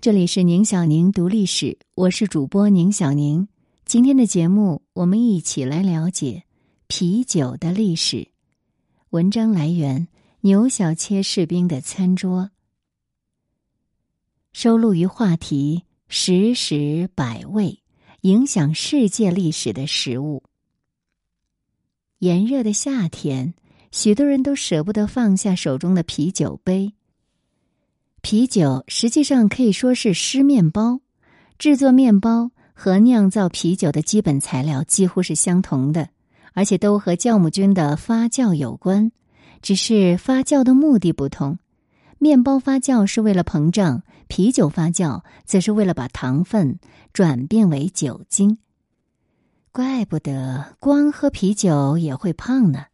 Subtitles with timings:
[0.00, 3.48] 这里是宁小宁读历史，我是主播宁小宁。
[3.84, 6.44] 今天的节目，我们一起来了解
[6.86, 8.28] 啤酒的历史。
[9.10, 10.06] 文章来源：
[10.42, 12.52] 牛小切士兵的餐桌，
[14.52, 17.80] 收录于话题“食食百味，
[18.20, 20.44] 影响世界历史的食物”。
[22.20, 23.52] 炎热的夏天，
[23.90, 26.92] 许多人都舍不得放下手中的啤酒杯。
[28.20, 31.00] 啤酒实际上可以说是湿面包，
[31.58, 36.08] 制作面包和酿造啤酒的基本材料几乎是相同的，
[36.52, 39.12] 而且都和酵母菌的发酵有关，
[39.62, 41.58] 只是发酵的目的不同。
[42.18, 46.80] 面包发酵是为了膨胀，啤酒发酵则是为了把糖分
[47.12, 48.58] 转变为酒精。
[49.70, 52.86] 怪不得光喝啤酒也会胖呢。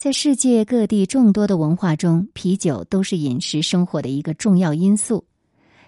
[0.00, 5.26] 在世界各地众多的文化中，啤酒都是饮食生活的一个重要因素。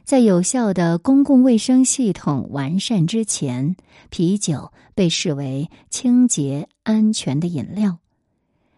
[0.04, 3.74] 在有效的公共卫生系统完善之前，
[4.10, 7.96] 啤酒被视为清洁安全的饮料。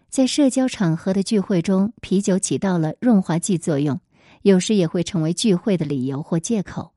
[0.09, 3.99] 在社交场合的聚会中，啤酒起到了润滑剂作用，
[4.43, 6.93] 有时也会成为聚会的理由或借口。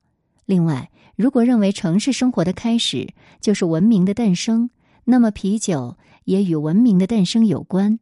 [0.46, 4.70] 另外，如果认为城市生活的开始就是文明的诞生，
[5.02, 7.98] 那么啤酒也与文明的诞生有关。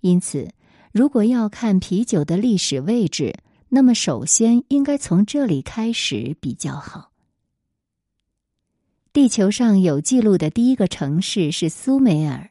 [0.00, 0.48] 因此，
[0.92, 3.34] 如果要看啤酒的历史位置，
[3.68, 7.10] 那么首先应该从这里开始比较好。
[9.12, 12.50] 地球上有记录的第一个城市是苏美尔，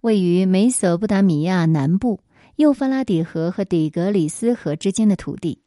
[0.00, 2.20] 位于美索不达米亚南部
[2.56, 5.62] 幼发拉底河和底格里斯河之间的土地，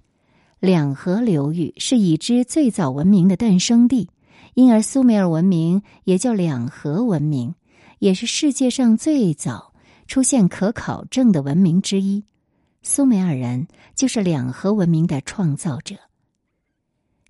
[0.60, 4.10] 两河流域是已知最早文明的诞生地，
[4.56, 7.56] 因而苏美尔文明也叫两河文明，
[8.00, 9.71] 也是世界上最早。
[10.12, 12.26] 出现可考证的文明之一，
[12.82, 15.96] 苏美尔人就是两河文明的创造者。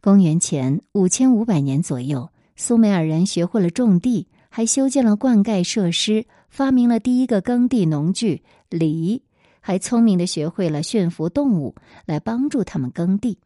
[0.02, 9.22] 公元前五千五百年左右，苏美尔人学会了种地，还修建了灌溉设施，发明了第一个耕地农具犁，
[9.59, 11.75] 还聪明的学会了驯服动物
[12.08, 13.38] 来帮助他们耕地。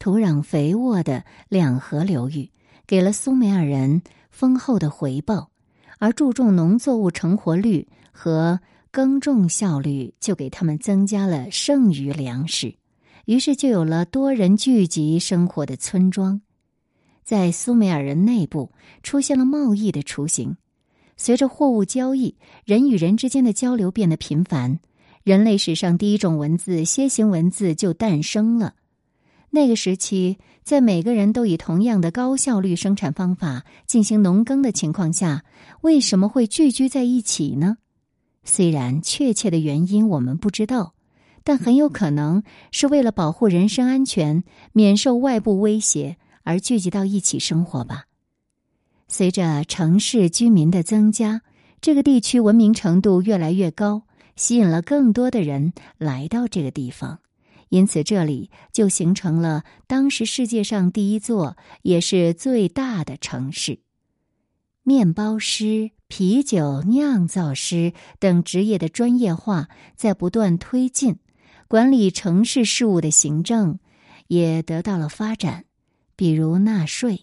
[0.00, 2.50] 土壤肥沃的两河流域
[2.88, 4.02] 给了苏美尔人
[4.32, 5.53] 丰厚的回报。
[5.98, 8.60] 而注重农作物成活率和
[8.90, 12.74] 耕种效率，就给他们增加了剩余粮食，
[13.24, 16.40] 于是就有了多人聚集生活的村庄。
[17.24, 18.70] 在苏美尔人内部
[19.02, 20.56] 出现了贸易的雏形，
[21.16, 24.78] 随着货物交易，人与人之间的交流变得频繁，
[25.22, 28.74] 人类史上第一种文字——楔形文字就诞生了。
[29.54, 35.44] 那个时期，在每个人都以同样的高效率生产方法进行农耕的情况下，
[35.80, 37.76] 为什么会聚居在一起呢？
[38.42, 40.94] 虽然确切的原因我们不知道，
[41.44, 48.06] 但很有可能是为了保护人身安全、免受外部威胁而聚集到一起生活吧。
[49.06, 51.42] 随着城市居民的增加，
[51.80, 54.02] 这个地区文明程度越来越高，
[54.34, 57.20] 吸引了更多的人来到这个地方。
[57.74, 63.80] 因此，这里就形成了当时世界上第一座也是最大的城市。
[64.84, 71.16] 面包师、啤酒酿造师等职业的专业化在不断推进，
[71.66, 73.80] 管理城市事务的行政
[74.28, 75.64] 也得到了发展，
[76.14, 77.22] 比如纳税。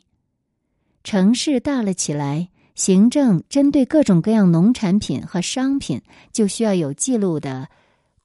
[1.02, 6.02] 城市大了起来，行政针对各种各样农产品和商品，
[6.34, 7.70] 就需要有记录的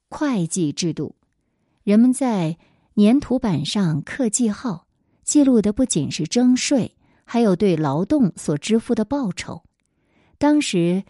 [0.09, 1.15] 会计制度。
[1.87, 2.57] 人们在
[2.97, 4.87] 粘土板上刻记号，
[5.23, 9.63] 记录的不仅是征税，还有对劳动所支付的报酬。
[10.37, 11.05] 当时，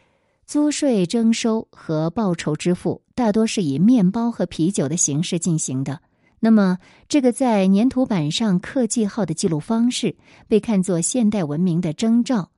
[0.45, 5.99] 租税征收和报酬支付大多是以面包和啤酒的形式进行的。
[6.39, 6.77] 那么，
[7.09, 10.15] 这个在粘土板上刻记号的记录方式
[10.47, 12.51] 被看作现代文明的征兆。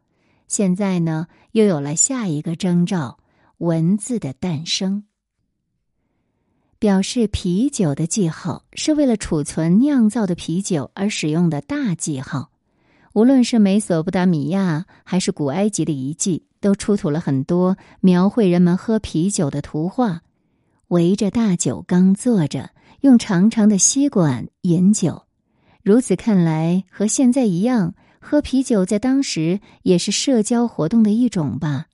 [0.49, 3.17] 现在呢，又有了下一个征兆——
[3.59, 5.05] 文字的诞生。
[6.79, 12.51] 表示啤酒的记号是为了储存酿造的啤酒而使用的大记号。
[13.11, 20.21] 无论是美索不达米亚还是古埃及的遗迹，都出土了很多描绘人们喝啤酒的图画，
[20.87, 22.69] 围着大酒缸坐着，
[23.01, 25.23] 用长长的吸管饮酒。
[25.83, 31.87] 如此看来，和现在一样，喝啤酒在当时也是社交活动的一种吧。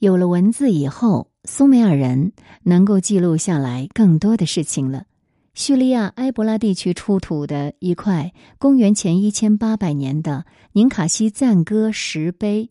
[0.00, 1.30] 有了文字以后。
[1.50, 2.32] 苏美尔人
[2.64, 5.06] 能够记录下来更多的事情了。
[5.54, 12.68] 叙利亚埃博拉地区出土的一块公元前一千八百年的宁卡西赞歌石碑。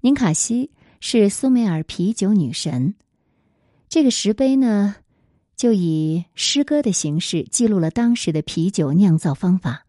[0.00, 2.96] 宁卡西是苏美尔啤酒女神。
[3.88, 4.96] 这个石碑呢，
[5.54, 9.86] 就以诗歌的形式记录了当时的啤酒酿造方法。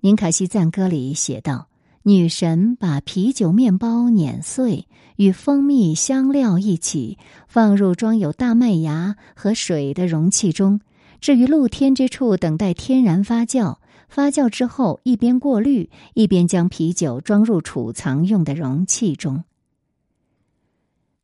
[0.00, 1.67] 宁卡西赞歌里写道
[2.08, 10.80] ：“女神把啤酒面包碾碎，与蜂蜜香料一起放入装有大麦芽和水的容器中，
[11.20, 13.76] 置于露天之处等待天然发酵。
[14.08, 19.44] 发酵之后，一边过滤，一边将啤酒装入储藏用的容器中。”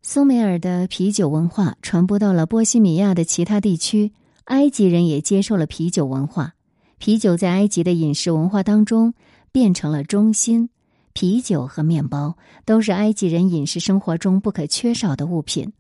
[0.03, 4.13] 苏美尔的啤酒文化传播到了波西米亚的其他地区，
[4.45, 6.53] 埃及人也接受了啤酒文化。
[6.99, 9.15] 啤酒在埃及的饮食文化当中
[9.51, 10.69] 变成了中心。
[11.15, 15.73] 啤酒和面包都是埃及人饮食生活中不可缺少的物品。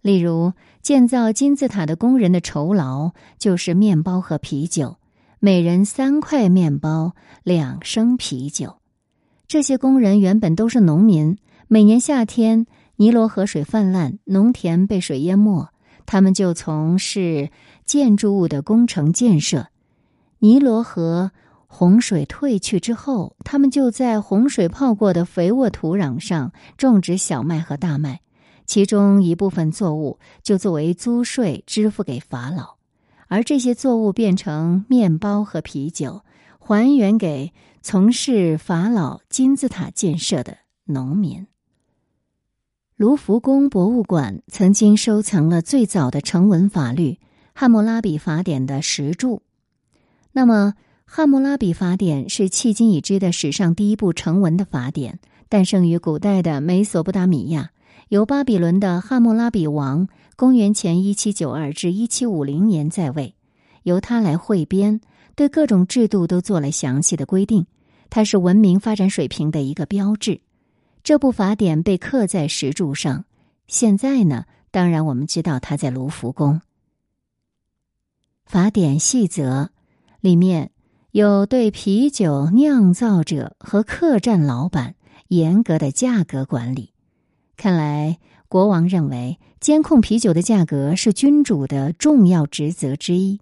[0.00, 4.96] 例如，建造金字塔的工人的酬劳就是面包和啤酒，
[5.40, 8.76] 每人三块面包，两升啤酒。
[9.46, 11.36] 这些工人原本都是农民，
[11.66, 12.66] 每年夏天。
[13.00, 15.68] 尼罗河水泛滥，农田被水淹没，
[16.04, 17.50] 他们就从事
[17.84, 19.68] 建筑物的工程建设。
[20.40, 21.30] 尼罗河
[21.70, 28.22] 洪水退去之后，他们就在洪水泡过的肥沃土壤上种植小麦和大麦，
[28.66, 32.76] 其中一部分作物就作为租税支付给法老，
[33.28, 36.22] 而这些作物变成面包和啤酒，
[36.58, 41.46] 还原给从事法老金字塔建设的农民。
[42.96, 47.10] 卢浮宫博物馆曾经收藏了最早的成文法律
[47.54, 49.42] 《汉谟拉比法典》的石柱。
[50.32, 50.74] 那么，
[51.10, 55.18] 《汉谟拉比法典》是迄今已知的史上第一部成文的法典，
[55.48, 57.70] 诞生于古代的美索不达米亚，
[58.10, 60.06] 由巴比伦的汉谟拉比王
[60.36, 63.34] （公元前一七九二至一七五零年）在位，
[63.84, 65.00] 由他来汇编，
[65.34, 67.66] 对各种制度都做了详细的规定。
[68.10, 70.42] 它是文明发展水平的一个标志。
[71.02, 73.24] 这部法典被刻在石柱上，
[73.66, 76.60] 现在呢，当然我们知道它在卢浮宫。
[78.44, 79.70] 法典细则
[80.20, 80.70] 里面
[81.12, 84.94] 有对啤酒酿造者和客栈老板
[85.28, 86.92] 严格的价格管理。
[87.56, 93.40] 看来国王认为监控啤酒的价格是君主的重要职责之一。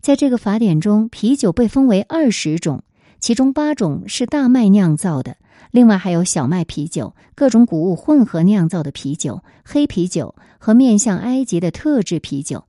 [0.00, 2.84] 在这个法典中，啤酒被分为二十种，
[3.18, 5.36] 其中八种是大麦酿造的。
[5.72, 12.66] 另外还有小麦啤酒、各种谷物混合酿造的啤酒、黑啤酒和面向埃及的特制啤酒。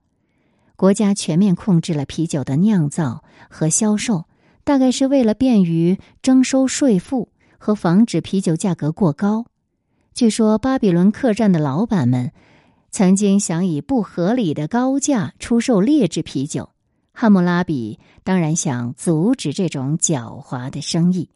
[0.76, 4.26] 国家全面控制了啤酒的酿造和销售，
[4.64, 9.46] 大概是为了便于征收税赋和防止啤酒价格过高。
[10.14, 12.32] 据说巴比伦客栈的老板们
[12.90, 16.70] 曾经想以不合理的高价出售劣质啤酒，
[17.14, 21.30] 汉谟拉比当然想阻止这种狡猾的生意。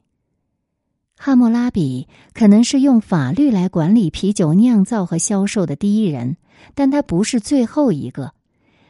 [1.18, 6.38] 汉谟拉比可能是用法律来管理啤酒酿造和销售的第一人，
[6.75, 8.33] 但他不是最后一个。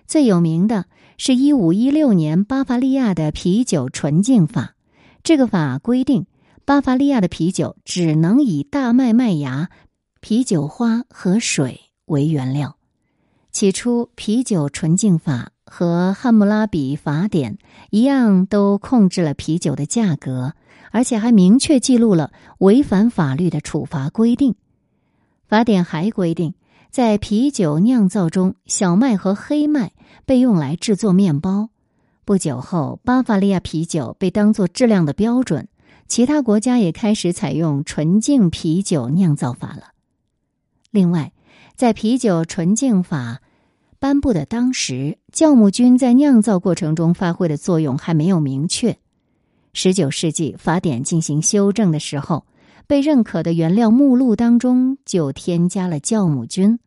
[0.10, 0.88] 最有名的
[1.20, 4.74] 是一五一六年巴伐利亚的啤酒纯净法。
[5.22, 6.26] 这个法规定，
[6.66, 9.70] 巴伐利亚的啤酒只能以大麦麦芽、
[10.20, 12.78] 啤酒花和水为原料。
[13.52, 17.60] 起初，啤酒纯净法和汉谟拉比法典
[17.92, 20.56] 一样，都控制了啤酒的价格。
[20.90, 24.56] 而且还明确记录了违反法律的处罚规定。
[25.48, 26.56] 法典还规定，
[26.90, 29.92] 在啤酒酿造中，小麦和黑麦
[30.26, 31.70] 被用来制作面包。
[32.26, 35.68] 不久后，巴伐利亚啤酒被当作质量的标准，
[36.08, 39.92] 其他国家也开始采用纯净啤酒酿造法了。
[40.90, 41.32] 另外，
[41.76, 43.42] 在啤酒纯净法
[44.00, 48.98] 颁布的当时，酵母菌在酿造过程中发挥的作用还没有明确。
[49.74, 52.46] 十九世纪法典进行修正的时候，
[52.90, 56.80] 被认可的原料目录当中就添加了酵母菌。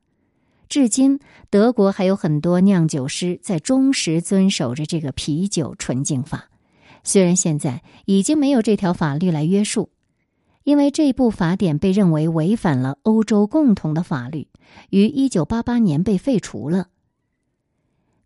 [0.69, 6.51] 至今，德国还有很多酿酒师在忠实遵守着这个啤酒纯净法。
[7.05, 9.91] 虽然现在已经没有这条法律来约束，
[10.65, 14.49] 因为这部法典被认为违反了欧洲共同的法律，
[14.91, 16.89] 于一九八八年被废除了。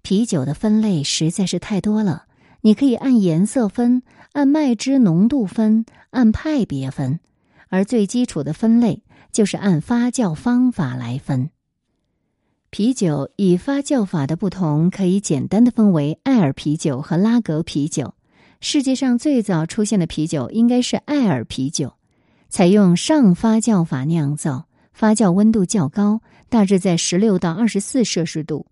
[0.00, 2.24] 啤酒的分类实在是太多了。
[2.62, 4.02] 你可以按颜色分，
[4.32, 7.20] 按麦汁浓度分，按派别分，
[7.68, 11.50] 而最基础的分类就是按发酵方法来分。
[12.70, 18.14] 啤酒以发酵法的不同，可以简单的分为艾尔啤酒和拉格啤酒。
[18.60, 21.94] 世界上最早出现的啤酒应该是艾尔啤酒，
[22.48, 28.66] 采用上发酵法酿造，发酵温度较高，大致在十六到二十四摄氏度，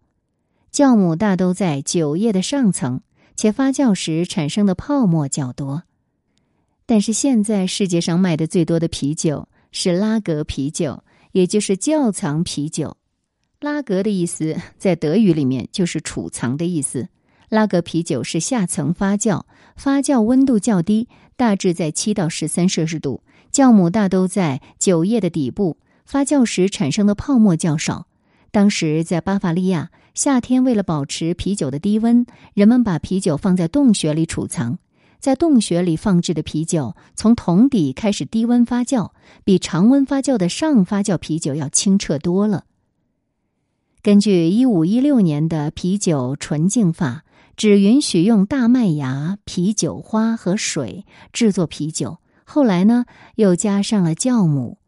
[0.72, 3.00] 酵母大都在酒液的上层。
[3.36, 5.82] 且发酵时产生的泡沫较多，
[6.86, 12.96] 但是现在世界上卖的最多的啤酒是拉格啤酒，也就是窖藏啤酒。
[13.60, 17.08] 拉格的意思在德语里面就是储藏的意思。
[17.48, 19.44] 拉格啤酒是下层发酵，
[19.76, 23.22] 发酵温度较低，大致在七到十三摄氏度。
[23.52, 28.08] 酵母大都在酒液的底部，发酵时产生的泡沫较少。
[28.50, 34.78] 当时在巴伐利亚，夏天为了保持啤酒的低温，人们把啤酒放在洞穴里储藏。
[35.24, 39.12] 在洞穴里放置的啤酒，从桶底开始低温发酵，
[39.42, 42.64] 比常温发酵的上发酵啤酒要清澈多了。
[44.02, 47.24] 根据一五一六年的啤酒纯净法。
[47.56, 52.18] 只允许用大麦芽、啤酒花和水制作啤酒。
[52.44, 53.04] 后来呢，
[53.36, 54.78] 又加上了酵母。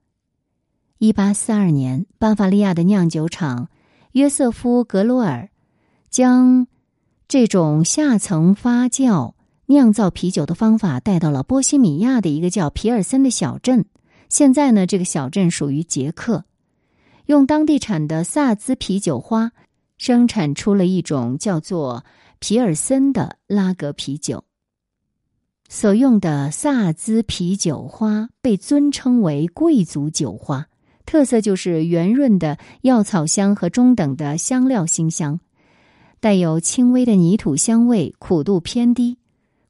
[0.99, 3.69] 一八四二年，巴伐利亚的酿酒厂
[4.12, 5.49] 约瑟夫·格罗尔
[6.11, 6.66] 将
[7.28, 9.35] 这种下层发酵
[9.66, 13.85] 酿造啤酒的方法带到了波西米亚的一个叫皮尔森的小镇。
[14.28, 16.44] 现在呢，这个小镇属于捷克，
[17.26, 19.52] 用当地产的萨兹啤酒花
[19.99, 22.04] 生产出了一种叫做。
[22.38, 24.44] 皮尔森的拉格啤酒
[25.70, 30.66] 所用的萨兹啤酒花被尊称为贵族酒花，
[31.06, 35.40] 特色就是圆润的药草香和中等的香料馨香，
[36.20, 39.16] 带有轻微的泥土香味，苦度偏低，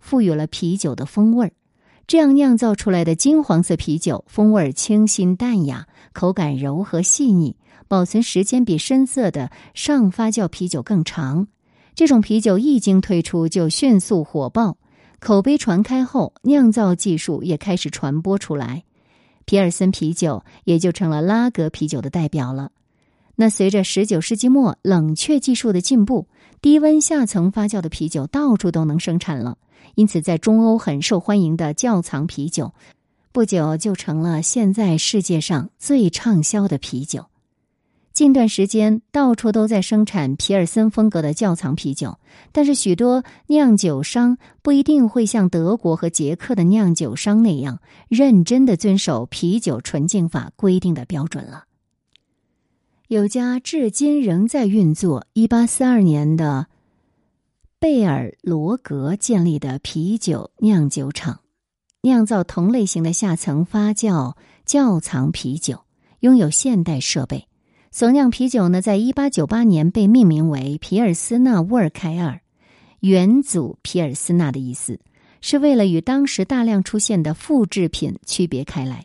[0.06, 1.52] 赋予了啤酒的风味儿。
[2.06, 7.56] 这样酿造出来的金黄色啤酒，风味清新淡雅，口感柔和细腻，
[7.88, 11.48] 保存时间比深色的上发酵啤酒更长。
[11.96, 14.76] 这种啤酒一经推出就迅速火爆，
[15.18, 18.84] 口碑传开后，酿造技术也开始传播出来，
[19.44, 22.70] 皮尔森啤酒也就成了拉格啤酒的代表了。
[23.34, 26.28] 那随着十九世纪末冷却技术的进步，
[26.62, 29.58] 低温下层发酵的啤酒到处都能生产了，
[29.96, 32.72] 因此在中欧很受欢迎的窖藏啤酒，
[33.32, 37.26] 不久就成了现在世界上最畅销的啤酒。
[38.12, 42.18] 近段时间，到处都在生产皮尔森风格的窖藏啤酒，
[42.52, 51.64] 但是许多酿酒商不一定会像德国和捷克的酿酒商那样认真的遵守啤酒纯净法规定的标准了。
[53.08, 56.66] 有家至今仍在运作、一八四二年的
[57.78, 61.40] 贝尔罗格建立的啤酒酿酒厂，
[62.00, 65.85] 酿造同类型的下层发酵窖藏啤酒，
[66.21, 67.49] 拥有现代设备。
[67.90, 72.40] 所酿啤酒呢，在一八九八年被命名为皮尔斯纳沃尔凯尔，
[73.00, 74.99] 元祖皮尔斯纳的意思，
[75.42, 79.04] 是为了与当时大量出现的复制品区别开来。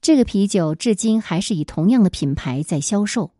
[0.00, 3.32] 这个啤酒至今还是以同样的品牌在销售。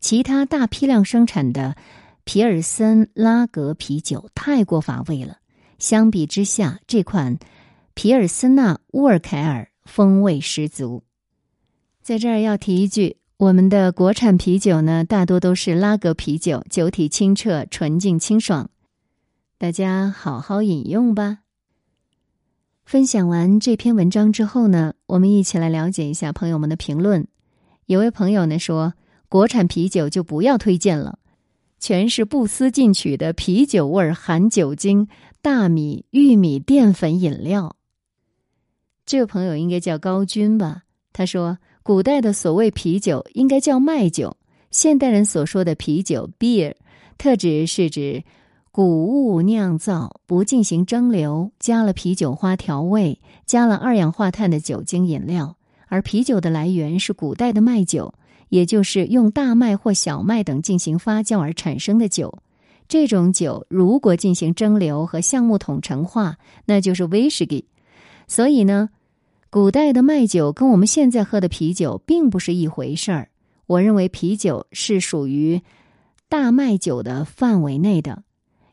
[0.00, 1.76] 其他大批量生产的
[2.24, 5.38] 皮尔森拉格啤酒太过乏味了，
[5.78, 7.38] 相比之下，这款
[7.94, 11.04] 皮尔斯纳沃尔凯尔风味十足。
[12.02, 13.18] 在这儿要提一句。
[13.36, 18.70] 我们的国产啤酒呢，大多都是拉格啤酒，酒体清澈、纯净、清爽，
[19.58, 21.40] 大家好好饮用吧。
[22.84, 27.26] 分享完这篇文章之后呢，我们一起来了解一下朋友们的评论。
[27.86, 28.94] 有位朋友呢说，
[29.28, 31.18] 国产啤酒就不要推荐了，
[31.84, 35.06] 全是不思进取的啤酒味儿，含酒精、
[35.42, 37.76] 大米、玉米淀粉饮料。
[39.04, 40.84] 这位朋友应该叫高军吧？
[41.12, 41.58] 他说。
[41.82, 44.38] 古代的所谓啤酒应该叫麦酒，
[44.70, 46.74] 现代人所说的啤酒 （beer）
[47.18, 48.24] 特指是指
[48.72, 55.58] 谷物酿造不进行蒸馏，加了啤酒花调味、加了二氧化碳的酒精饮料。
[55.88, 58.14] 而啤酒的来源是古代的麦酒，
[58.54, 62.38] 也就是用大麦或小麦等进行发酵而产生的酒。
[62.86, 67.66] 这种酒如果进行蒸馏和橡木桶陈化，那就是威士忌。
[68.28, 68.90] 所以呢。
[69.50, 73.28] 古代的麦酒跟我们现在喝的啤酒并不是一回事儿。
[73.66, 75.62] 我认为啤酒是属于
[76.28, 78.24] 大麦酒的范围内的，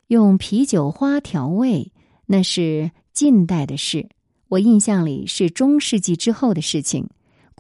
[0.08, 1.92] 用啤酒花调味
[2.26, 4.10] 那是近代的事。
[4.48, 7.08] 我印象里是中世纪之后的事情。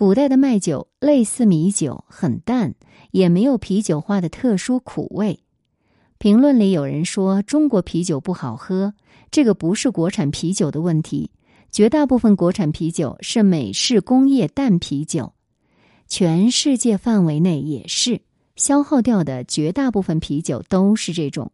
[0.01, 2.73] 古代的麦酒类似米酒，很淡，
[3.11, 5.41] 也没有啤酒花的特殊苦味。
[6.17, 8.95] 评论里有人说中国啤酒不好喝，
[9.29, 11.29] 这个不是国产啤酒的问题。
[11.69, 15.33] 绝大部分国产啤酒是美式工业淡啤酒，
[16.07, 18.21] 全世界范围内也是
[18.55, 21.51] 消耗掉的绝大部分啤酒都是这种。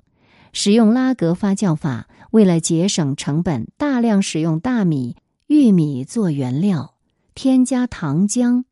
[0.54, 6.94] 使用拉格发酵法，为了节省成本，大量使用大米、玉米做原料，
[7.38, 8.64] 添加糖浆、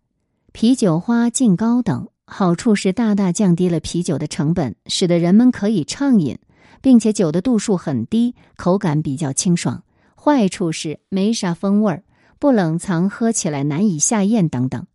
[0.52, 6.40] 啤酒花、浸膏等，好处是大大降低了啤酒的成本，使得人们可以畅饮，
[6.82, 9.84] 并且酒的度数很低，口感比较清爽。
[10.16, 12.04] 坏处是没啥风味儿，
[12.40, 14.88] 不冷藏喝起来难以下咽等等。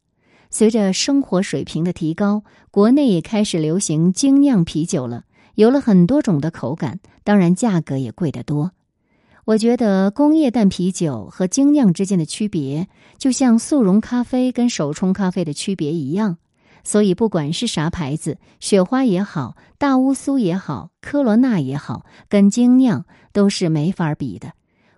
[0.50, 8.72] 随着生活水平的提高，国内也开始流行精酿啤酒了，有了很多种的口感，当然价格也贵得多。
[9.50, 12.86] 我觉得工业淡啤酒和精酿之间的区别，
[13.18, 16.38] 就像速溶咖啡跟手冲咖啡的区别一样。
[16.84, 24.52] 所以，不管是啥牌子，雪花也好，大乌苏也好，科罗娜也好，跟精酿都是没法比的。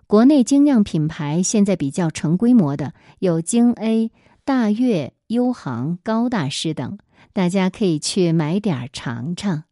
[0.05, 4.11] 国内精酿品牌现在比较成规模的有京 A、
[4.45, 6.99] 大悦、优航、高大师等，
[7.33, 9.63] 大家可以去买点尝尝。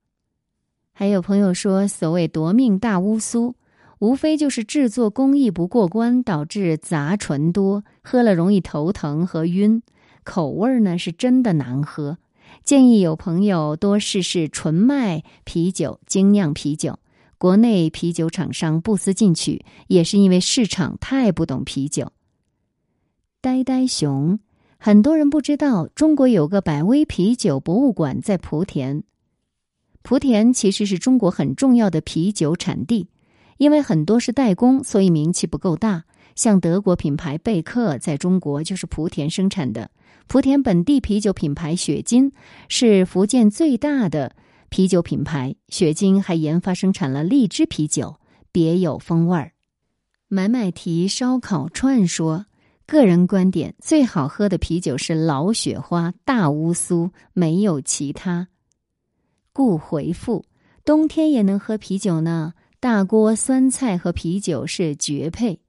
[0.91, 3.53] 还有朋友说，所谓夺命大乌苏。
[4.01, 9.83] 无非就是制作工艺不过关，导致杂醇多，喝了容易头疼和晕，
[10.23, 12.17] 口味呢是真的难喝。
[12.63, 16.97] 建议有朋友多试试纯麦啤酒、精酿啤酒。
[17.37, 22.11] 国内啤酒厂商不思进取，也是因为市场太不懂啤酒。
[23.39, 24.39] 呆呆熊，
[24.79, 29.03] 很多人不知道，中国有个百威啤酒博物馆在莆田。
[30.03, 33.10] 莆田其实是中国很重要的啤酒产地。
[33.61, 36.03] 因为很多是代工，所以名气不够大。
[36.33, 39.91] 像德国品牌贝克在中国就是莆田生产的。
[40.27, 42.33] 莆田本地啤酒品牌雪津
[42.69, 44.35] 是福建最大的
[44.69, 45.53] 啤酒品牌。
[45.67, 48.15] 雪津还研发生产了荔枝啤酒，
[48.51, 49.51] 别有风味儿。
[50.27, 52.47] 买买提烧烤串说，
[52.87, 58.47] 个人观点，最好喝的啤酒是老雪花大乌苏，没有其他。
[59.53, 60.45] 故回复：
[60.83, 62.53] 冬天也能喝啤酒呢。
[62.81, 65.59] 大锅酸菜和啤酒是绝配。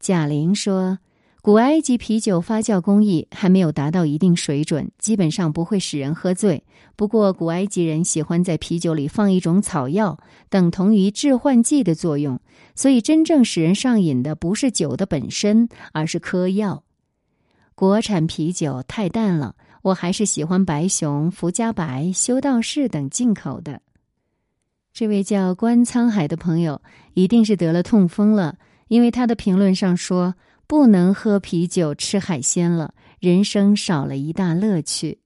[0.00, 0.98] 贾玲说
[1.42, 6.64] ：“古埃及啤酒发酵工艺还没有达到一定水准，基本上不会使人喝醉。
[6.96, 12.40] 不过，古埃及人喜欢在啤酒里放一种草药，等同于致幻剂的作用。
[12.74, 16.84] 所以，真正使人上瘾的不是酒的本身，而是嗑药。
[17.74, 23.82] 国产啤酒太淡了，我还是喜欢白熊、福加白、修道士等进口的。”
[24.94, 26.80] 这位叫关沧海的朋友
[27.14, 30.36] 一定是得了痛风了，因为他的评论上说
[30.68, 35.18] 不能喝啤酒、吃海鲜了，人生少了一大乐趣。